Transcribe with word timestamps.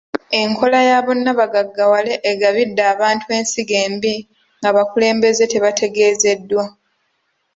Enkola 0.41 0.79
ya 0.89 0.97
bonna 1.05 1.31
bagaggawale 1.39 2.13
egabidde 2.31 2.83
abantu 2.93 3.25
ensigo 3.37 3.75
embi 3.85 4.15
nga 4.57 4.67
abakulembeze 4.71 5.43
tebategeezeddwa. 5.51 6.63